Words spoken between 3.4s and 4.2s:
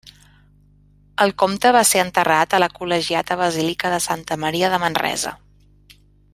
Basílica de